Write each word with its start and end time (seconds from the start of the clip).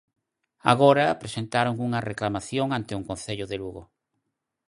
Agora 0.73 1.19
presentaron 1.21 1.75
unha 1.87 2.03
reclamación 2.09 2.67
ante 2.77 2.91
o 2.99 3.05
Concello 3.09 3.45
de 3.51 3.55
Lugo. 3.61 3.83